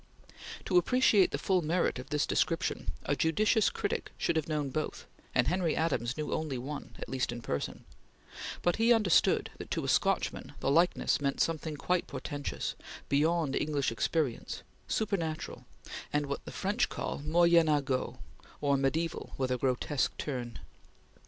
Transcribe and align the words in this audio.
To 0.65 0.79
appreciate 0.79 1.29
the 1.29 1.37
full 1.37 1.61
merit 1.61 1.99
of 1.99 2.09
this 2.09 2.25
description, 2.25 2.87
a 3.05 3.15
judicious 3.15 3.69
critic 3.69 4.11
should 4.17 4.35
have 4.35 4.47
known 4.47 4.71
both, 4.71 5.05
and 5.35 5.45
Henry 5.47 5.75
Adams 5.75 6.17
knew 6.17 6.33
only 6.33 6.57
one 6.57 6.95
at 6.97 7.07
least 7.07 7.31
in 7.31 7.39
person 7.43 7.85
but 8.63 8.77
he 8.77 8.91
understood 8.91 9.51
that 9.59 9.69
to 9.69 9.85
a 9.85 9.87
Scotchman 9.87 10.53
the 10.59 10.71
likeness 10.71 11.21
meant 11.21 11.39
something 11.39 11.75
quite 11.77 12.07
portentous, 12.07 12.73
beyond 13.09 13.55
English 13.55 13.91
experience, 13.91 14.63
supernatural, 14.87 15.65
and 16.11 16.25
what 16.25 16.43
the 16.45 16.51
French 16.51 16.89
call 16.89 17.19
moyenageux, 17.19 18.17
or 18.59 18.77
mediaeval 18.77 19.35
with 19.37 19.51
a 19.51 19.57
grotesque 19.59 20.17
turn. 20.17 20.57